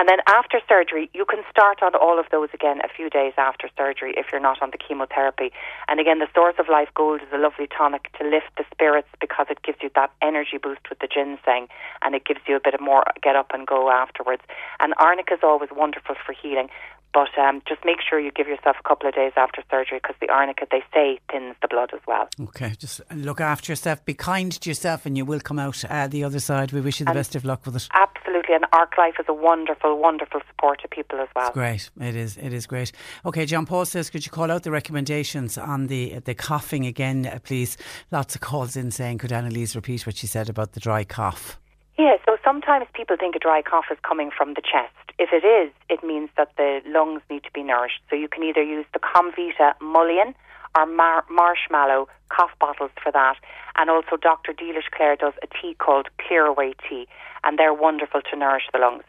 And 0.00 0.09
then 0.09 0.21
after 0.26 0.61
surgery, 0.66 1.11
you 1.12 1.26
can 1.26 1.45
start 1.50 1.83
on 1.83 1.95
all 1.95 2.19
of 2.19 2.25
those 2.30 2.49
again 2.54 2.80
a 2.80 2.88
few 2.88 3.11
days 3.11 3.35
after 3.37 3.69
surgery 3.76 4.14
if 4.16 4.33
you're 4.33 4.40
not 4.40 4.62
on 4.62 4.71
the 4.71 4.78
chemotherapy. 4.78 5.52
And 5.88 6.00
again, 6.00 6.21
the 6.21 6.28
source 6.35 6.54
of 6.59 6.71
life 6.71 6.88
gold 6.95 7.21
is 7.21 7.28
a 7.35 7.37
lovely 7.37 7.69
tonic 7.69 8.09
to 8.16 8.25
lift 8.25 8.49
the 8.57 8.64
spirits 8.73 9.09
because 9.21 9.49
it 9.50 9.62
gives 9.62 9.76
you 9.83 9.90
that 9.97 10.11
energy 10.23 10.57
boost 10.57 10.88
with 10.88 11.00
the 11.00 11.07
ginseng 11.07 11.69
and 12.00 12.14
it 12.14 12.25
gives 12.25 12.40
you 12.49 12.57
a 12.57 12.61
bit 12.64 12.73
of 12.73 12.80
more 12.80 13.04
get 13.23 13.37
up 13.37 13.50
and 13.52 13.66
go 13.66 13.90
afterwards. 13.90 14.40
And 14.80 14.95
arnica 14.97 15.35
is 15.35 15.40
always 15.42 15.69
wonderful 15.71 16.14
for 16.25 16.33
healing. 16.33 16.71
But 17.12 17.37
um, 17.38 17.61
just 17.66 17.85
make 17.85 17.99
sure 18.09 18.21
you 18.21 18.30
give 18.30 18.47
yourself 18.47 18.76
a 18.78 18.88
couple 18.88 19.09
of 19.09 19.14
days 19.14 19.33
after 19.37 19.62
surgery 19.69 19.99
because 19.99 20.14
the 20.21 20.28
arnica, 20.28 20.66
they 20.71 20.83
say, 20.95 21.19
thins 21.30 21.57
the 21.61 21.66
blood 21.66 21.90
as 21.92 22.00
well. 22.07 22.28
Okay, 22.40 22.75
just 22.78 23.00
look 23.12 23.40
after 23.40 23.73
yourself, 23.73 24.04
be 24.04 24.14
kind 24.14 24.52
to 24.52 24.71
yourself, 24.71 25.07
and 25.07 25.16
you 25.16 25.25
will 25.25 25.40
come 25.40 25.59
out 25.59 25.85
uh, 25.90 26.07
the 26.07 26.23
other 26.23 26.38
side. 26.38 26.71
We 26.73 26.80
wish 26.80 27.00
you 27.00 27.07
the 27.07 27.11
and 27.11 27.19
best 27.19 27.35
of 27.35 27.45
luck 27.45 27.66
with 27.66 27.75
it. 27.75 27.88
Absolutely, 27.92 28.54
and 28.54 28.64
Arc 28.73 28.97
Life 28.97 29.14
is 29.19 29.26
a 29.28 29.35
wonderful, 29.35 29.89
wonderful 29.94 30.40
support 30.49 30.80
to 30.82 30.88
people 30.88 31.18
as 31.20 31.28
well. 31.35 31.49
It's 31.49 31.54
great. 31.54 31.90
It 32.00 32.16
is. 32.16 32.37
It 32.37 32.52
is 32.52 32.66
great. 32.66 32.92
Okay, 33.25 33.47
John 33.47 33.66
Paul 33.66 33.85
says, 33.85 34.11
could 34.11 34.25
you 34.25 34.32
call 34.32 34.50
out 34.50 34.62
the 34.62 34.70
recommendations 34.70 35.59
on 35.59 35.87
the 35.87 36.20
the 36.20 36.35
coughing 36.35 36.87
again, 36.87 37.40
please? 37.44 37.76
Lots 38.11 38.35
of 38.35 38.40
calls 38.40 38.76
in 38.76 38.90
saying, 38.90 39.18
could 39.18 39.32
Annalise 39.32 39.75
repeat 39.76 40.06
what 40.06 40.16
she 40.16 40.26
said 40.26 40.49
about 40.49 40.73
the 40.73 40.80
dry 40.80 41.04
cough? 41.04 41.59
Yeah, 41.99 42.16
so 42.25 42.38
sometimes 42.42 42.87
people 42.94 43.16
think 43.20 43.37
a 43.37 43.38
dry 43.38 43.61
cough 43.61 43.85
is 43.90 43.99
coming 44.09 44.30
from 44.35 44.54
the 44.54 44.62
chest. 44.62 44.94
If 45.18 45.30
it 45.35 45.44
is, 45.44 45.70
it 45.90 46.02
means 46.02 46.30
that 46.38 46.49
the 46.56 46.80
lungs 46.87 47.20
need 47.28 47.44
to 47.44 47.52
be 47.52 47.62
nourished. 47.62 48.00
So 48.09 48.16
you 48.16 48.26
can 48.26 48.42
either 48.42 48.62
use 48.62 48.87
the 48.94 49.00
Comvita 49.00 49.75
mullein 49.82 50.35
or 50.78 50.87
mar- 50.87 51.26
marshmallow 51.28 52.09
cough 52.30 52.52
bottles 52.59 52.90
for 53.02 53.12
that. 53.12 53.37
And 53.76 53.90
also 53.90 54.16
Dr. 54.16 54.54
Dilis 54.54 54.90
Clare 54.90 55.16
does 55.16 55.35
a 55.42 55.47
tea 55.47 55.75
called 55.75 56.09
Clearaway 56.18 56.73
tea, 56.88 57.06
and 57.44 57.59
they're 57.59 57.75
wonderful 57.75 58.23
to 58.30 58.37
nourish 58.37 58.64
the 58.73 58.78
lungs. 58.78 59.04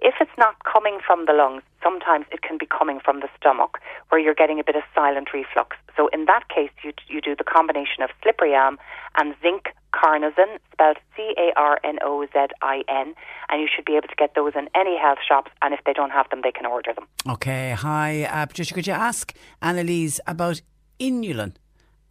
If 0.00 0.14
it's 0.20 0.36
not 0.38 0.56
coming 0.64 0.98
from 1.04 1.26
the 1.26 1.32
lungs, 1.32 1.62
sometimes 1.82 2.26
it 2.30 2.42
can 2.42 2.58
be 2.58 2.66
coming 2.66 3.00
from 3.00 3.20
the 3.20 3.28
stomach, 3.38 3.78
where 4.08 4.20
you're 4.20 4.34
getting 4.34 4.60
a 4.60 4.64
bit 4.64 4.76
of 4.76 4.82
silent 4.94 5.28
reflux. 5.32 5.76
So 5.96 6.08
in 6.08 6.26
that 6.26 6.48
case, 6.48 6.70
you, 6.84 6.92
you 7.08 7.20
do 7.20 7.34
the 7.34 7.44
combination 7.44 8.02
of 8.02 8.10
slippery 8.22 8.54
elm 8.54 8.78
and 9.16 9.34
zinc 9.40 9.74
carnozin, 9.94 10.58
spelled 10.72 10.98
C 11.16 11.34
A 11.38 11.52
R 11.56 11.80
N 11.82 11.98
O 12.02 12.26
Z 12.26 12.38
I 12.60 12.82
N, 12.88 13.14
and 13.48 13.62
you 13.62 13.68
should 13.74 13.86
be 13.86 13.96
able 13.96 14.08
to 14.08 14.14
get 14.16 14.34
those 14.34 14.52
in 14.54 14.68
any 14.74 14.98
health 14.98 15.18
shops. 15.26 15.50
And 15.62 15.72
if 15.72 15.80
they 15.86 15.94
don't 15.94 16.10
have 16.10 16.28
them, 16.28 16.40
they 16.42 16.52
can 16.52 16.66
order 16.66 16.92
them. 16.92 17.06
Okay. 17.28 17.74
Hi, 17.76 18.24
uh, 18.24 18.46
Patricia. 18.46 18.74
Could 18.74 18.86
you 18.86 18.92
ask 18.92 19.32
Annalise 19.62 20.20
about 20.26 20.60
inulin, 21.00 21.54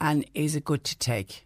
and 0.02 0.26
is 0.34 0.56
it 0.56 0.66
good 0.66 0.84
to 0.86 0.98
take? 0.98 1.46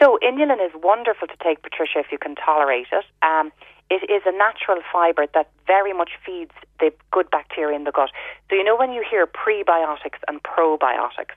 So 0.00 0.18
inulin 0.22 0.64
is 0.64 0.72
wonderful 0.82 1.28
to 1.28 1.36
take, 1.44 1.62
Patricia, 1.62 1.98
if 1.98 2.06
you 2.10 2.18
can 2.18 2.34
tolerate 2.34 2.88
it. 2.90 3.04
Um, 3.22 3.52
it 3.92 4.08
is 4.10 4.22
a 4.24 4.32
natural 4.32 4.80
fibre 4.90 5.26
that 5.34 5.50
very 5.66 5.92
much 5.92 6.12
feeds 6.24 6.52
the 6.80 6.90
good 7.10 7.30
bacteria 7.30 7.76
in 7.76 7.84
the 7.84 7.92
gut. 7.92 8.08
So, 8.48 8.56
you 8.56 8.64
know, 8.64 8.74
when 8.74 8.92
you 8.92 9.04
hear 9.08 9.26
prebiotics 9.26 10.24
and 10.28 10.42
probiotics, 10.42 11.36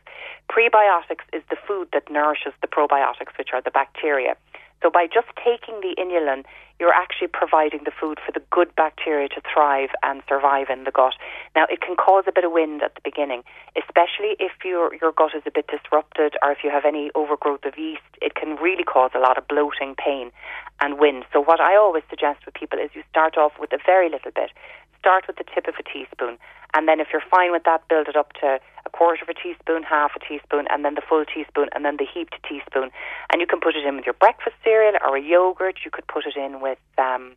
prebiotics 0.49 1.27
is 1.33 1.43
the 1.49 1.57
food 1.67 1.89
that 1.91 2.09
nourishes 2.09 2.53
the 2.61 2.67
probiotics, 2.67 3.37
which 3.37 3.49
are 3.51 3.61
the 3.61 3.71
bacteria. 3.71 4.37
So, 4.81 4.89
by 4.89 5.07
just 5.07 5.27
taking 5.35 5.81
the 5.81 5.95
inulin, 5.99 6.45
you're 6.79 6.93
actually 6.93 7.27
providing 7.27 7.81
the 7.83 7.91
food 7.91 8.19
for 8.25 8.31
the 8.31 8.43
good 8.51 8.73
bacteria 8.75 9.27
to 9.29 9.41
thrive 9.41 9.89
and 10.03 10.21
survive 10.27 10.67
in 10.69 10.83
the 10.83 10.91
gut. 10.91 11.13
Now, 11.55 11.65
it 11.69 11.81
can 11.81 11.95
cause 11.95 12.25
a 12.27 12.31
bit 12.31 12.43
of 12.43 12.51
wind 12.51 12.83
at 12.83 12.95
the 12.95 13.01
beginning, 13.03 13.43
especially 13.75 14.35
if 14.39 14.51
your 14.63 14.93
your 15.01 15.11
gut 15.11 15.31
is 15.35 15.43
a 15.45 15.51
bit 15.51 15.67
disrupted 15.67 16.35
or 16.41 16.51
if 16.51 16.59
you 16.63 16.69
have 16.69 16.85
any 16.85 17.11
overgrowth 17.15 17.65
of 17.65 17.77
yeast. 17.77 18.03
It 18.21 18.35
can 18.35 18.55
really 18.57 18.83
cause 18.83 19.11
a 19.15 19.19
lot 19.19 19.37
of 19.37 19.47
bloating, 19.47 19.95
pain, 19.95 20.31
and 20.81 20.99
wind. 20.99 21.25
So, 21.31 21.41
what 21.41 21.59
I 21.59 21.75
always 21.75 22.03
suggest 22.09 22.45
with 22.45 22.55
people 22.55 22.79
is 22.79 22.89
you 22.93 23.03
start 23.09 23.37
off 23.37 23.53
with 23.59 23.71
a 23.73 23.79
very 23.85 24.09
little 24.09 24.31
bit. 24.31 24.51
Start 24.99 25.25
with 25.27 25.37
the 25.37 25.45
tip 25.53 25.67
of 25.67 25.75
a 25.79 25.83
teaspoon, 25.83 26.37
and 26.73 26.87
then 26.87 26.99
if 26.99 27.07
you're 27.13 27.23
fine 27.29 27.51
with 27.51 27.63
that, 27.63 27.87
build 27.87 28.07
it 28.07 28.15
up 28.15 28.33
to 28.41 28.59
a 28.85 28.89
quarter 28.89 29.23
of 29.23 29.29
a 29.29 29.33
teaspoon, 29.33 29.83
half 29.83 30.11
a 30.15 30.19
teaspoon, 30.19 30.67
and 30.69 30.83
then 30.83 30.95
the 30.95 31.01
full 31.07 31.23
teaspoon, 31.25 31.69
and 31.73 31.85
then 31.85 31.97
the 31.97 32.07
heaped 32.11 32.35
teaspoon. 32.47 32.89
And 33.31 33.39
you 33.39 33.47
can 33.47 33.59
put 33.59 33.75
it 33.75 33.85
in 33.85 33.95
with 33.95 34.05
your 34.05 34.13
breakfast 34.13 34.55
cereal 34.63 34.95
or 35.01 35.15
a 35.15 35.21
yogurt. 35.21 35.79
You 35.85 35.91
could 35.91 36.07
put 36.07 36.25
it 36.25 36.35
in 36.35 36.59
with 36.59 36.79
um, 36.97 37.35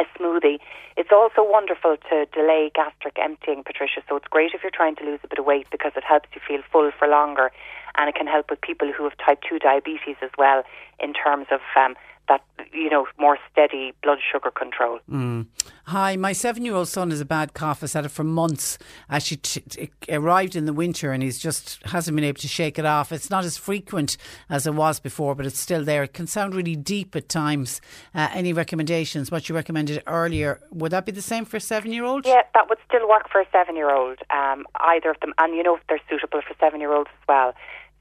a 0.00 0.04
smoothie. 0.18 0.58
It's 0.96 1.10
also 1.12 1.42
wonderful 1.42 1.96
to 2.10 2.26
delay 2.26 2.70
gastric 2.74 3.18
emptying, 3.18 3.62
Patricia. 3.64 4.02
So 4.08 4.16
it's 4.16 4.28
great 4.28 4.52
if 4.54 4.62
you're 4.62 4.74
trying 4.74 4.96
to 4.96 5.04
lose 5.04 5.20
a 5.24 5.28
bit 5.28 5.38
of 5.38 5.44
weight 5.44 5.66
because 5.70 5.92
it 5.96 6.04
helps 6.04 6.28
you 6.34 6.40
feel 6.46 6.62
full 6.72 6.90
for 6.98 7.08
longer, 7.08 7.50
and 7.96 8.08
it 8.08 8.14
can 8.14 8.26
help 8.26 8.50
with 8.50 8.60
people 8.60 8.92
who 8.92 9.04
have 9.04 9.16
type 9.18 9.40
two 9.48 9.58
diabetes 9.58 10.16
as 10.22 10.30
well 10.38 10.62
in 11.00 11.12
terms 11.12 11.46
of 11.50 11.60
um, 11.76 11.94
that 12.28 12.42
you 12.72 12.90
know 12.90 13.06
more 13.18 13.38
steady 13.50 13.92
blood 14.02 14.18
sugar 14.30 14.50
control. 14.50 15.00
Mm. 15.10 15.46
Hi, 15.84 16.16
my 16.16 16.32
seven-year-old 16.32 16.88
son 16.88 17.10
has 17.10 17.20
a 17.20 17.24
bad 17.24 17.54
cough. 17.54 17.80
Has 17.80 17.94
had 17.94 18.04
it 18.04 18.10
for 18.10 18.24
months. 18.24 18.78
Actually, 19.08 19.38
t- 19.38 19.60
t- 19.60 19.90
arrived 20.10 20.54
in 20.54 20.66
the 20.66 20.72
winter, 20.72 21.12
and 21.12 21.22
he's 21.22 21.38
just 21.38 21.82
hasn't 21.86 22.14
been 22.14 22.24
able 22.24 22.40
to 22.40 22.48
shake 22.48 22.78
it 22.78 22.84
off. 22.84 23.10
It's 23.10 23.30
not 23.30 23.44
as 23.44 23.56
frequent 23.56 24.16
as 24.50 24.66
it 24.66 24.74
was 24.74 25.00
before, 25.00 25.34
but 25.34 25.46
it's 25.46 25.58
still 25.58 25.84
there. 25.84 26.02
It 26.02 26.12
can 26.12 26.26
sound 26.26 26.54
really 26.54 26.76
deep 26.76 27.16
at 27.16 27.28
times. 27.28 27.80
Uh, 28.14 28.28
any 28.32 28.52
recommendations? 28.52 29.30
What 29.30 29.48
you 29.48 29.54
recommended 29.54 30.02
earlier 30.06 30.60
would 30.70 30.92
that 30.92 31.06
be 31.06 31.12
the 31.12 31.22
same 31.22 31.44
for 31.44 31.56
a 31.56 31.60
seven-year-old? 31.60 32.26
Yeah, 32.26 32.42
that 32.54 32.68
would 32.68 32.78
still 32.86 33.08
work 33.08 33.30
for 33.30 33.40
a 33.40 33.46
seven-year-old. 33.50 34.18
Um, 34.30 34.66
either 34.76 35.10
of 35.10 35.20
them, 35.20 35.32
and 35.38 35.54
you 35.54 35.62
know 35.62 35.76
if 35.76 35.82
they're 35.88 36.00
suitable 36.08 36.42
for 36.46 36.54
seven-year-olds 36.60 37.10
as 37.10 37.28
well. 37.28 37.54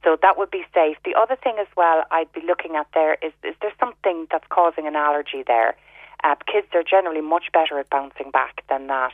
So 0.04 0.18
that 0.22 0.38
would 0.38 0.51
be 0.51 0.63
safe. 0.74 0.98
The 1.04 1.16
other 1.16 1.36
thing 1.36 1.56
as 1.60 1.68
well 1.75 2.04
I'd 2.12 2.32
be 2.32 2.42
looking 2.46 2.75
at 2.75 2.88
there 2.94 3.16
is 3.22 3.34
is 3.44 3.56
there 3.62 3.74
something 3.80 4.27
that's 4.32 4.46
causing 4.50 4.88
an 4.88 4.96
allergy 4.96 5.44
there? 5.46 5.75
Uh, 6.24 6.36
kids 6.51 6.68
are 6.74 6.84
generally 6.84 7.22
much 7.22 7.46
better 7.54 7.80
at 7.80 7.89
bouncing 7.89 8.32
back 8.32 8.63
than 8.70 8.88
that. 8.88 9.12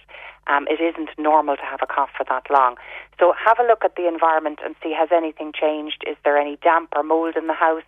Um, 0.48 0.68
it 0.70 0.80
isn't 0.80 1.10
normal 1.18 1.58
to 1.58 1.63
have 1.63 1.80
a 1.82 1.86
cough 1.86 2.10
for 2.18 2.24
that 2.30 2.44
long. 2.50 2.75
So 3.20 3.34
have 3.46 3.60
a 3.60 3.68
look 3.68 3.84
at 3.84 3.96
the 3.96 4.08
environment 4.08 4.60
and 4.63 4.75
see 4.82 4.94
has 4.98 5.10
anything 5.12 5.52
changed? 5.54 6.04
Is 6.08 6.16
there 6.24 6.38
any 6.38 6.58
damp 6.62 6.90
or 6.96 7.04
mold 7.04 7.36
in 7.36 7.48
the 7.48 7.54
house? 7.54 7.84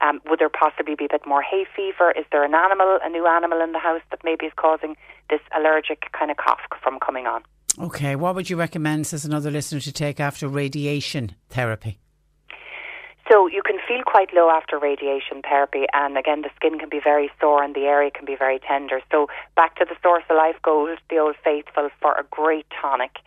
Um, 0.00 0.20
would 0.26 0.38
there 0.38 0.48
possibly 0.48 0.94
be 0.94 1.06
a 1.06 1.08
bit 1.10 1.26
more 1.26 1.42
hay 1.42 1.66
fever? 1.74 2.12
Is 2.12 2.24
there 2.30 2.44
an 2.44 2.54
animal, 2.54 2.98
a 3.02 3.08
new 3.08 3.26
animal 3.26 3.60
in 3.60 3.72
the 3.72 3.78
house 3.78 4.02
that 4.10 4.20
maybe 4.24 4.46
is 4.46 4.52
causing 4.56 4.96
this 5.28 5.40
allergic 5.56 6.04
kind 6.12 6.30
of 6.30 6.36
cough 6.36 6.60
from 6.82 6.98
coming 7.00 7.26
on? 7.26 7.42
Okay, 7.78 8.16
what 8.16 8.34
would 8.34 8.50
you 8.50 8.56
recommend, 8.56 9.06
says 9.06 9.24
another 9.24 9.50
listener, 9.50 9.80
to 9.80 9.92
take 9.92 10.20
after 10.20 10.48
radiation 10.48 11.34
therapy? 11.48 11.98
So 13.30 13.46
you 13.46 13.62
can 13.62 13.78
feel 13.86 14.02
quite 14.04 14.34
low 14.34 14.50
after 14.50 14.76
radiation 14.76 15.42
therapy, 15.42 15.86
and 15.92 16.18
again, 16.18 16.42
the 16.42 16.50
skin 16.56 16.80
can 16.80 16.88
be 16.88 16.98
very 16.98 17.30
sore 17.40 17.62
and 17.62 17.76
the 17.76 17.86
area 17.86 18.10
can 18.10 18.24
be 18.24 18.34
very 18.34 18.58
tender. 18.58 19.00
So 19.12 19.28
back 19.54 19.76
to 19.76 19.86
the 19.88 19.94
source 20.02 20.24
of 20.28 20.36
life 20.36 20.56
gold, 20.62 20.98
the 21.08 21.18
old 21.18 21.36
faithful, 21.44 21.90
for 22.00 22.12
a 22.14 22.24
great 22.28 22.66
tonic. 22.80 23.18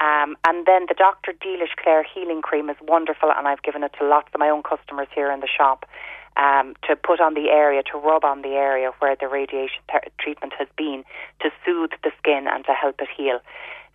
Um, 0.00 0.36
and 0.44 0.66
then 0.66 0.86
the 0.88 0.94
Dr. 0.98 1.32
Dilis 1.32 1.70
Clare 1.80 2.02
healing 2.02 2.42
cream 2.42 2.70
is 2.70 2.76
wonderful, 2.82 3.30
and 3.30 3.46
I've 3.46 3.62
given 3.62 3.84
it 3.84 3.92
to 4.00 4.04
lots 4.04 4.28
of 4.34 4.40
my 4.40 4.48
own 4.48 4.64
customers 4.64 5.06
here 5.14 5.30
in 5.30 5.38
the 5.38 5.46
shop 5.46 5.86
um, 6.36 6.74
to 6.88 6.96
put 6.96 7.20
on 7.20 7.34
the 7.34 7.50
area, 7.50 7.84
to 7.92 7.98
rub 7.98 8.24
on 8.24 8.42
the 8.42 8.58
area 8.58 8.90
where 8.98 9.14
the 9.14 9.28
radiation 9.28 9.78
th- 9.90 10.12
treatment 10.18 10.54
has 10.58 10.66
been, 10.76 11.04
to 11.40 11.50
soothe 11.64 11.92
the 12.02 12.10
skin 12.18 12.46
and 12.48 12.64
to 12.64 12.72
help 12.72 13.00
it 13.00 13.08
heal. 13.16 13.38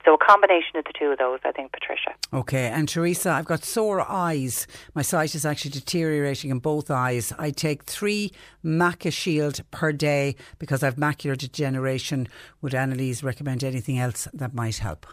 So 0.06 0.14
a 0.14 0.18
combination 0.18 0.78
of 0.78 0.86
the 0.86 0.94
two 0.98 1.08
of 1.08 1.18
those, 1.18 1.40
I 1.44 1.52
think, 1.52 1.74
Patricia. 1.74 2.14
Okay, 2.34 2.68
and 2.68 2.88
Teresa, 2.88 3.32
I've 3.32 3.46
got 3.46 3.66
sore 3.66 4.10
eyes. 4.10 4.66
My 4.96 5.02
sight 5.02 5.36
is 5.36 5.46
actually 5.46 5.72
deteriorating 5.72 6.50
in 6.50 6.60
both 6.60 6.90
eyes. 6.90 7.34
I 7.38 7.52
take 7.52 7.84
three 7.84 8.32
MacuShield 8.64 9.62
per 9.72 9.92
day 9.92 10.36
because 10.60 10.82
I've 10.82 10.96
macular 10.96 11.38
degeneration. 11.38 12.28
Would 12.62 12.74
Annalise 12.74 13.22
recommend 13.22 13.64
anything 13.64 14.00
else 14.00 14.28
that 14.34 14.54
might 14.54 14.78
help? 14.78 15.06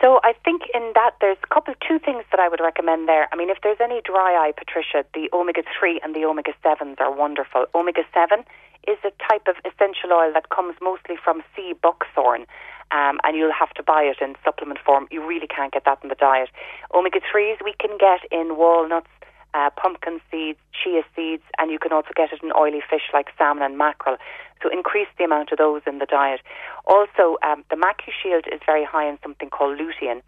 So 0.00 0.18
I 0.24 0.32
think 0.44 0.62
in 0.72 0.92
that 0.94 1.12
there's 1.20 1.36
a 1.44 1.54
couple, 1.54 1.74
two 1.86 1.98
things 1.98 2.24
that 2.30 2.40
I 2.40 2.48
would 2.48 2.60
recommend 2.60 3.06
there. 3.06 3.28
I 3.32 3.36
mean, 3.36 3.50
if 3.50 3.58
there's 3.62 3.80
any 3.82 4.00
dry 4.02 4.32
eye, 4.32 4.52
Patricia, 4.56 5.04
the 5.12 5.28
omega 5.32 5.62
three 5.78 6.00
and 6.02 6.14
the 6.14 6.24
omega 6.24 6.52
sevens 6.62 6.96
are 7.00 7.14
wonderful. 7.14 7.66
Omega 7.74 8.02
seven 8.14 8.44
is 8.88 8.96
a 9.04 9.12
type 9.28 9.46
of 9.46 9.56
essential 9.64 10.12
oil 10.12 10.32
that 10.32 10.48
comes 10.48 10.74
mostly 10.80 11.16
from 11.22 11.42
sea 11.54 11.74
buckthorn. 11.82 12.46
Um, 12.92 13.20
and 13.22 13.36
you'll 13.36 13.52
have 13.52 13.70
to 13.74 13.82
buy 13.82 14.02
it 14.02 14.16
in 14.20 14.34
supplement 14.44 14.80
form. 14.84 15.06
You 15.10 15.24
really 15.24 15.46
can't 15.46 15.72
get 15.72 15.84
that 15.84 15.98
in 16.02 16.08
the 16.08 16.16
diet. 16.16 16.48
Omega 16.92 17.20
3s 17.20 17.58
we 17.64 17.74
can 17.78 17.96
get 17.98 18.20
in 18.32 18.56
walnuts, 18.56 19.06
uh, 19.54 19.70
pumpkin 19.76 20.20
seeds, 20.30 20.58
chia 20.72 21.02
seeds, 21.14 21.42
and 21.58 21.70
you 21.70 21.78
can 21.78 21.92
also 21.92 22.10
get 22.16 22.32
it 22.32 22.42
in 22.42 22.52
oily 22.52 22.82
fish 22.88 23.10
like 23.12 23.28
salmon 23.38 23.62
and 23.62 23.78
mackerel. 23.78 24.16
So 24.62 24.68
increase 24.70 25.08
the 25.18 25.24
amount 25.24 25.52
of 25.52 25.58
those 25.58 25.82
in 25.86 25.98
the 25.98 26.06
diet. 26.06 26.40
Also, 26.86 27.38
um, 27.42 27.64
the 27.70 27.76
MacuShield 27.76 28.52
is 28.52 28.60
very 28.66 28.84
high 28.84 29.08
in 29.08 29.18
something 29.22 29.50
called 29.50 29.78
lutein. 29.78 30.22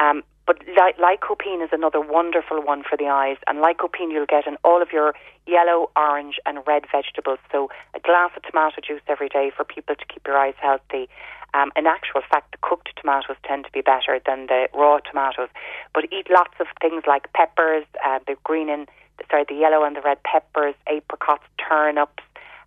Um, 0.00 0.22
but 0.46 0.58
ly- 0.76 0.94
lycopene 0.98 1.62
is 1.62 1.70
another 1.72 2.00
wonderful 2.00 2.62
one 2.62 2.82
for 2.88 2.96
the 2.96 3.08
eyes, 3.08 3.36
and 3.46 3.58
lycopene 3.58 4.12
you'll 4.12 4.26
get 4.26 4.46
in 4.46 4.56
all 4.62 4.80
of 4.80 4.92
your 4.92 5.14
yellow, 5.46 5.90
orange, 5.96 6.36
and 6.46 6.58
red 6.66 6.84
vegetables. 6.90 7.38
So 7.50 7.68
a 7.94 8.00
glass 8.00 8.30
of 8.36 8.42
tomato 8.42 8.80
juice 8.86 9.02
every 9.08 9.28
day 9.28 9.50
for 9.54 9.64
people 9.64 9.94
to 9.96 10.04
keep 10.06 10.26
your 10.26 10.36
eyes 10.36 10.54
healthy. 10.60 11.08
Um, 11.54 11.70
in 11.76 11.86
actual 11.86 12.20
fact, 12.28 12.52
the 12.52 12.58
cooked 12.60 12.90
tomatoes 13.00 13.36
tend 13.46 13.64
to 13.64 13.72
be 13.72 13.80
better 13.80 14.20
than 14.26 14.46
the 14.46 14.68
raw 14.74 14.98
tomatoes. 14.98 15.48
But 15.94 16.04
eat 16.12 16.28
lots 16.30 16.54
of 16.60 16.66
things 16.80 17.04
like 17.06 17.32
peppers, 17.32 17.84
uh, 18.04 18.18
the 18.26 18.36
green 18.44 18.68
and 18.68 18.88
sorry, 19.30 19.44
the 19.48 19.54
yellow 19.54 19.84
and 19.84 19.96
the 19.96 20.02
red 20.02 20.22
peppers, 20.22 20.74
apricots, 20.86 21.44
turnips, 21.56 22.22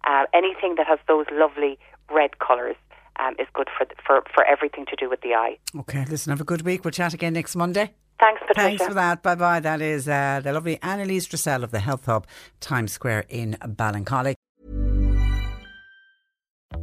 uh, 0.06 0.26
anything 0.34 0.76
that 0.76 0.88
has 0.88 1.00
those 1.08 1.26
lovely 1.32 1.78
red 2.12 2.40
colours. 2.40 2.76
Um, 3.22 3.36
is 3.38 3.48
good 3.54 3.68
for, 3.78 3.86
for 4.08 4.24
for 4.34 4.46
everything 4.46 4.86
to 4.86 4.96
do 4.96 5.10
with 5.10 5.20
the 5.20 5.34
eye. 5.34 5.58
Okay, 5.80 6.06
listen, 6.06 6.30
have 6.30 6.40
a 6.40 6.46
good 6.46 6.62
week. 6.62 6.86
We'll 6.86 6.94
chat 6.94 7.14
again 7.14 7.34
next 7.34 7.54
Monday. 7.54 7.92
Thanks, 8.18 8.42
Patricia. 8.48 8.78
Thanks 8.78 8.86
for 8.86 8.94
that. 8.94 9.22
Bye 9.22 9.36
bye. 9.36 9.60
That 9.60 9.82
is 9.82 10.08
uh, 10.08 10.40
the 10.42 10.54
lovely 10.54 10.80
Annalise 10.82 11.26
Dressel 11.26 11.66
of 11.66 11.72
the 11.72 11.82
Health 11.82 12.06
Hub, 12.06 12.26
Times 12.62 12.94
Square 12.94 13.26
in 13.28 13.58
Ballincollig. 13.62 14.39